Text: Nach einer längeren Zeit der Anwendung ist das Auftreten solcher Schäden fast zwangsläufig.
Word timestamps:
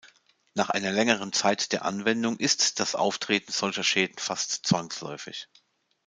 Nach 0.55 0.71
einer 0.71 0.91
längeren 0.91 1.31
Zeit 1.31 1.73
der 1.73 1.85
Anwendung 1.85 2.37
ist 2.37 2.79
das 2.79 2.95
Auftreten 2.95 3.51
solcher 3.51 3.83
Schäden 3.83 4.17
fast 4.17 4.65
zwangsläufig. 4.65 5.47